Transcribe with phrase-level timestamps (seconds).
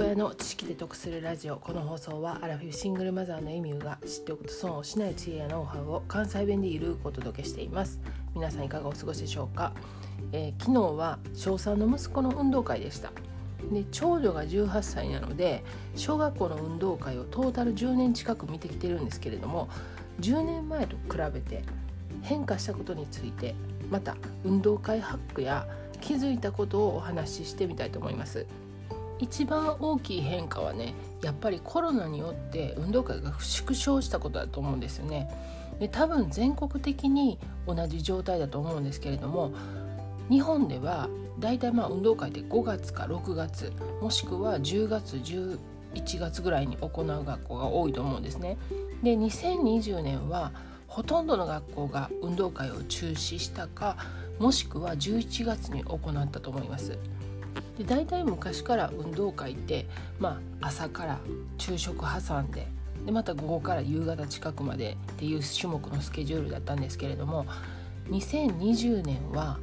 [0.00, 8.00] 親の知識で得するラジオこの放送はアラフィフシングルマザーのエミューが知っておくと損をしない知恵やノウハウを関西弁でゆるくお届けしています。
[8.32, 9.72] 皆さんいかがお過ごしでしょうか、
[10.30, 13.10] えー、昨日は小3の息子の運動会でした。
[13.72, 15.64] で長女が18歳なので
[15.96, 19.68] 小学校の運動会をトータル10年近く見てきてるんですけれども
[20.20, 21.64] 10年前と比べて
[22.22, 23.56] 変化したことについて
[23.90, 25.66] また運動会ハックや
[26.00, 28.46] 気づいたことをお話ししてみたいと思います。
[29.18, 35.28] 一番大きい変化はねやっぱりコロナによって運動会が縮小したことだと思うんですよね。
[35.80, 39.52] で多分全国的に同じ状態だと思うんですけれども
[40.28, 41.08] 日本では
[41.38, 48.56] だいたいまあ運動会って5月か6月もしくは10月11月ぐらいに行う学校が多いと思うんですね。
[49.02, 50.52] で2020年は
[50.88, 53.96] ほとんどの学校が運動会を中止したか
[54.38, 56.98] もしくは11月に行ったと思います。
[57.76, 59.86] で大体昔から運動会って、
[60.18, 61.18] まあ、朝から
[61.58, 62.66] 昼食挟んで
[63.04, 67.46] でまた午後から夕方近くまでっていう種目のスケジュールだったんですけれども
[68.10, 69.58] 2020年は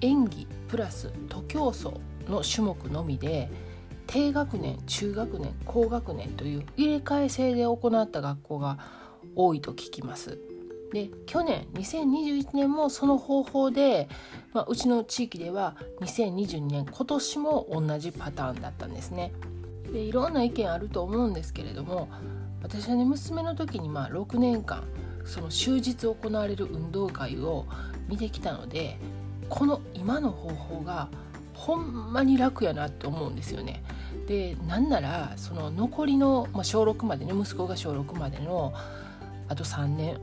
[0.00, 1.92] 演技プラス徒競走
[2.28, 3.48] の種目のみで
[4.06, 8.78] 低学年中学年高学年という入れ替え制で行った学校が
[9.34, 10.38] 多いと聞きます。
[10.92, 14.08] で去年2021年もその方法で、
[14.52, 19.32] まあ、うちの地域では2022年今年も同じパターンだったんですね。
[19.92, 22.08] でいろんな意見あると思うんですけれども
[22.62, 24.84] 私はね娘の時にまあ6年間
[25.24, 27.66] その終日行われる運動会を
[28.08, 28.98] 見てきたので
[29.48, 31.08] この今の方法が
[31.54, 33.82] ほんまに楽やなって思うんですよね。
[34.26, 38.72] でなんならその残りの、まあ、小6までね息子が小6までの
[39.48, 40.18] あと3年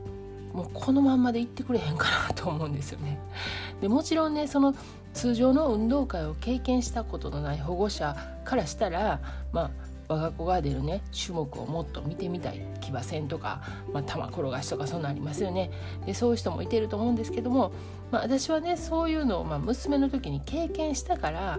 [0.54, 3.18] もうこのまんまで行ってくれへんかなと思うんですよね。
[3.82, 4.74] でもちろんねその
[5.12, 9.20] 通常の運動会を経験したことのない保護者からしたら
[9.52, 9.70] まあ
[10.06, 13.62] 我が子が出るね種目をもっと見てみたい騎馬戦とか、
[13.92, 15.70] まあ、玉転がしとかそんなありますよね
[16.04, 17.72] でそういう人もいてると思うんですけども、
[18.10, 21.58] まあ、私はねそういうのを、まあ、娘の時に経験したから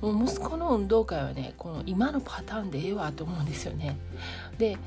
[0.00, 3.96] もう息子の運動会はねこの今のパターンでええわと思うんですよね。
[4.58, 4.78] で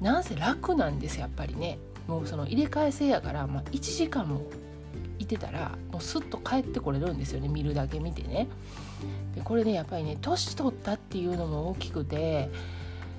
[0.00, 4.42] なんせ楽なんですやっぱりねもうその入れ替え制やから、まあ、1時間も
[5.18, 8.48] いてたらもうスッと帰ってこれるんですよね見るだけ見てね。
[9.34, 12.50] でこれねやっぱりね年取ったっていうのも大きくて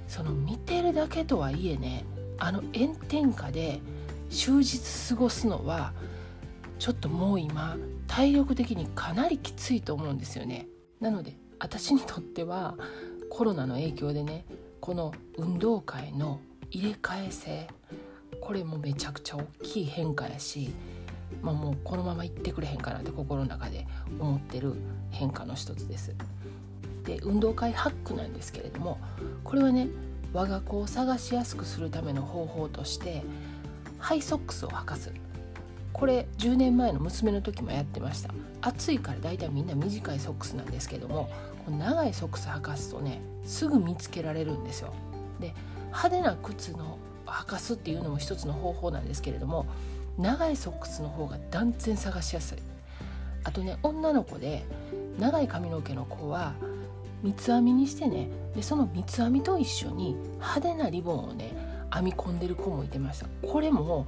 [0.07, 2.03] その見てるだけとはいえね
[2.39, 3.79] あの炎天下で
[4.29, 4.79] 終日
[5.09, 5.93] 過ごすのは
[6.79, 7.77] ちょっともう今
[8.07, 10.67] 体力的にかなりきついと思うんですよね。
[10.99, 12.75] なので私にとっては
[13.29, 14.45] コロナの影響でね
[14.79, 16.39] この運動会の
[16.71, 17.67] 入れ替え制
[18.49, 20.73] これもめちゃくちゃ大きい変化やし、
[21.43, 23.85] まあ、もうこのまま行ってくれへんかなって心の中で
[24.19, 24.73] 思ってる
[25.11, 26.15] 変化の一つです。
[27.03, 28.97] で運動会ハックなんですけれども
[29.43, 29.87] これはね
[30.33, 33.21] 我が子を探しやすくするための方法として
[33.99, 35.13] ハイソックスを履かす。
[35.93, 38.33] これ10年前の娘の時もやってました。
[38.61, 41.29] 暑いから大体みんな短いソックスなんですけども
[41.65, 44.91] この長いソックス履かすとねすぐ見つけられるんですよ。
[45.39, 45.53] で
[45.89, 46.97] 派手な靴の
[47.31, 49.65] 履かすっていうのも一つの方法なんですけれども
[50.17, 52.57] 長いソックスの方が断然探しやすい。
[53.43, 54.65] あとね女の子で
[55.17, 56.53] 長い髪の毛の子は
[57.23, 61.55] 三つ編みにしてねでその三つ編みと一緒に派手なリボンをね
[61.93, 63.27] 編み込んでる子もいてました。
[63.47, 64.05] これも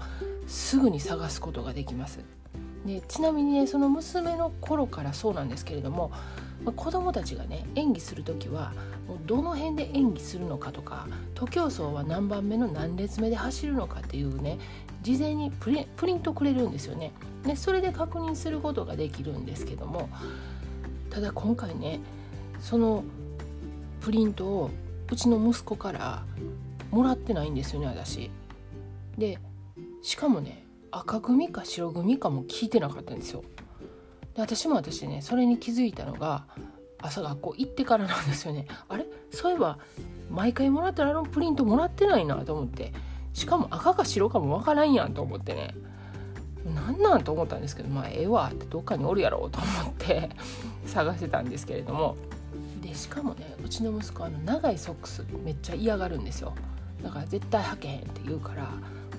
[0.48, 2.20] すぐに探すことができます。
[2.86, 6.12] でちなみにねその娘の頃からそうなんですけれども
[6.76, 8.74] 子どもたちがね演技する時は
[9.08, 14.60] もうどの辺で演技するのかとか徒競走は何番目の何列目で走るのかっていうね
[15.02, 17.12] 事前にプリプリントくれるんですよね。
[17.44, 20.10] でそれで確認することができるんですけども
[21.10, 22.00] ただ今回ね
[22.60, 23.04] その
[24.00, 24.70] プリントを
[25.12, 26.24] うちの息子から
[26.92, 28.30] もらってないんですよね私。
[29.18, 29.40] で
[30.04, 30.61] しかもね
[30.92, 33.44] 赤組か白組かも聞いてなかったんですよ。
[34.36, 36.46] で私も私ねそれに気づいたのが
[37.00, 38.68] 朝学校行ってからなんですよね。
[38.88, 39.06] あれ？
[39.32, 39.80] そういえば
[40.30, 42.94] 毎回もらったらあのプリントもらってないなと思って。
[43.34, 45.74] しかも赤か白かもわからんやんと思ってね。
[46.66, 50.30] なんなんと思ったんですけどまあええわってどっかにおるやろうと思って
[50.86, 52.16] 探してたんですけれども。
[52.82, 56.54] でしかもねうちの息子あの長いソックスめっちゃ嫌がるんですよ。
[57.02, 58.68] だから絶対履けへんって言うから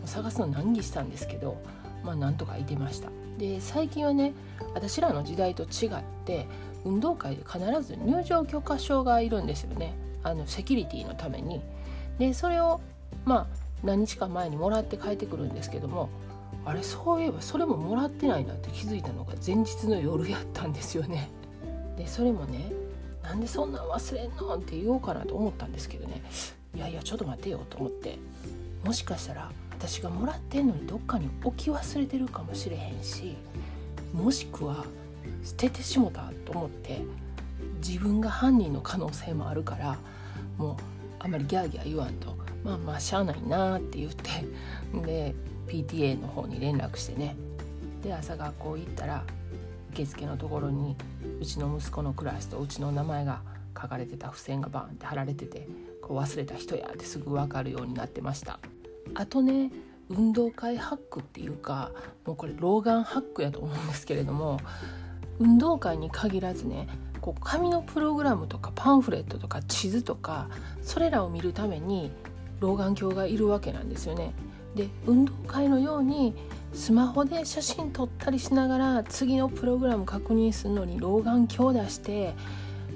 [0.06, 1.60] 探すの難儀したんですけど
[2.04, 3.10] まあなんとかいてました。
[3.38, 4.34] で最近はね
[4.74, 5.90] 私らの時代と違っ
[6.24, 6.46] て
[6.84, 9.94] 運動会で必ず入場許可証がいるんですよね。
[10.22, 11.60] あのセキュリティのために。
[12.18, 12.80] でそれを
[13.24, 16.08] まあ何日か前にもらって帰ってくるんですけども
[16.64, 21.30] あれそういえばそれももらってないなって気づいたのが前日の夜やったんですよね。
[21.96, 22.72] でそれもね
[23.22, 26.22] なんでそんなん忘れんのって言おうかなと思ったんですけどね。
[26.74, 28.18] いやいやちょっと待てよと思って。
[28.84, 29.50] もしかしたら
[29.82, 33.36] 私がもらってんのにどっかに置き忘れてるかもしれへんし
[34.14, 34.84] もしくは
[35.42, 37.00] 捨ててしもたと思って
[37.84, 39.98] 自分が犯人の可能性もあるから
[40.56, 40.76] もう
[41.18, 44.30] あんまりギャーギャー言わんとまあまあしゃあないなって言って
[45.04, 45.34] で
[45.66, 47.34] PTA の方に連絡してね。
[48.04, 49.24] で朝学校行ったら
[49.92, 50.96] 受付のところに
[51.40, 53.42] うちの息子のクラスとうちの名前が
[53.80, 55.66] 書かれてた付箋がバンって貼られてて
[56.00, 58.60] こう忘れた人やってすぐ分かるようになってました。
[59.14, 59.70] あとね
[60.08, 61.90] 運動会ハックっていうか
[62.26, 64.58] もうこれ老眼ハックやと思うんですけれども
[65.38, 66.88] 運動会に限らずね
[67.20, 70.48] こう紙のプログラムとかパンフレットとか地図とか
[70.82, 72.10] それらを見るために
[72.60, 74.34] 老眼鏡がいるわけなんですよね。
[74.74, 76.34] で運動会のように
[76.72, 82.34] スマホで写真撮ったりしながら次のプログラム確認するのに老眼鏡出して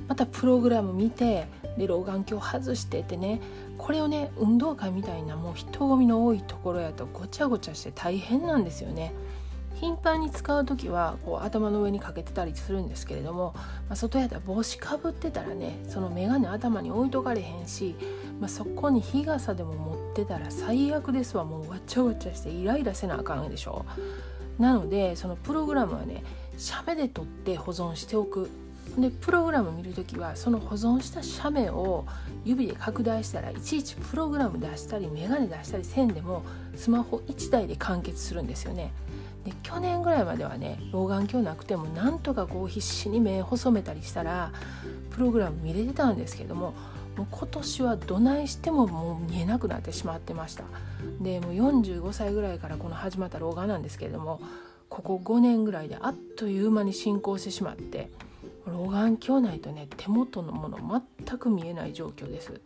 [0.08, 3.40] またプログラム見てで老眼鏡外しててね
[3.76, 9.12] これをね運動会みたいなもう人混みの多いところやとごちゃごちゃして大変なんですよね。
[9.74, 17.94] 頻繁に使う時はこう頭の上にかけてたりするんですけれども、まあ、外やったら帽子かぶってたらねその眼鏡頭に置いとかれへんし、
[18.40, 21.44] まあ、そこに日傘でも持ってたら最悪ですわ。
[21.44, 23.84] もうわちゃわちゃしてイライラせなあかんでしょ。
[24.58, 26.24] なのでそのプログラムはね
[26.56, 28.48] 写メで撮って保存しておく。
[28.98, 32.06] でプログラム見る時はその保存した写メを
[32.44, 36.42] 指で拡大したらいちいちプログラム出したり眼鏡出したりせんでも
[36.76, 38.92] スマホ1台で完結するんですよね。
[39.44, 44.52] で去年ぐらいまではね老眼鏡なくてもなんとかこう必死に目細めたりしたら
[45.10, 46.74] プログラム見れてたんですけども
[47.16, 50.64] もう今年はどないしてももう見えなくなってしまってました
[51.20, 54.40] でもう45歳ぐらいからこの始まった老眼なんですけれども
[54.88, 58.10] ここ5年ぐらいであっという間に進行してしまって
[58.66, 62.60] 老眼鏡ないとね手元のもの全く見えない状況です。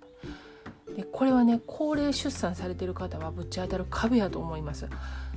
[0.97, 4.89] でこれはね高齢出産されてる方はぶち当たる壁やと思います。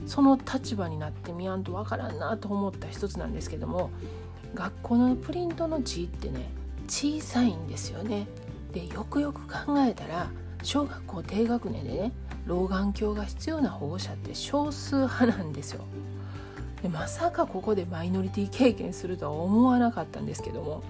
[0.05, 3.91] その立場になってみやんとわからんなと思った一つなんですけども
[4.55, 6.49] 学校のプリントの字ってね
[6.87, 8.27] 小さいんですよね。
[8.71, 10.29] でよくよく考えたら
[10.63, 12.11] 小学校低学年でね
[12.45, 15.85] 老眼鏡が必要な保護者って少数派なんですよ。
[16.83, 20.83] でまさかここでマイノリティ経験するとは思わなかったんですけども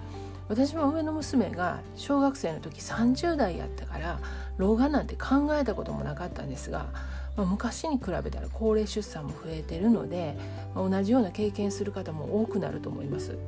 [0.48, 4.18] 私も上の娘が小学生の時30代やったから
[4.58, 6.88] 老眼なんて考えたこともなかったんですが、
[7.36, 10.36] まあ、昔に比べたら高齢出産も増えてるので、
[10.74, 13.38] まあ、同じような経験する方も多くなると思います。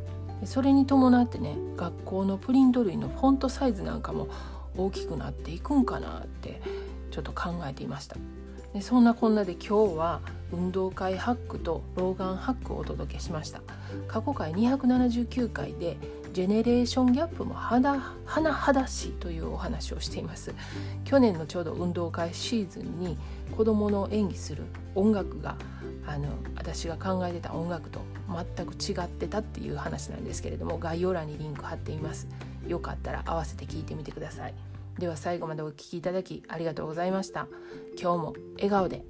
[0.44, 4.28] それに伴ってね学校のプリント類のフォントサイズなんかも
[4.76, 6.60] 大きくなっていくんかなって
[7.10, 8.16] ちょっと考えていました。
[8.76, 10.20] でそんなこんなで今日は
[10.52, 13.62] 運動会ハックと老眼ハックをお届けしました。
[14.06, 15.96] 過去回279回で
[16.34, 17.80] ジェネレーションギャップも甚
[18.74, 20.54] だしいというお話をしています。
[21.06, 23.16] 去年のちょうど運動会シーズンに
[23.56, 24.64] 子どもの演技する
[24.94, 25.56] 音楽が
[26.06, 32.28] あの私が考えてた音楽と全く違ってたっていう話なんですけれども概要欄にリンク貼っています。
[32.68, 34.54] よかったら合わせて聞いてみてください。
[34.98, 37.48] では最後までお聴きいただきありがとうございました。
[38.00, 39.04] 今日も笑顔で。